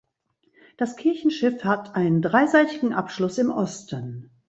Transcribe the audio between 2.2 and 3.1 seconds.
dreiseitigen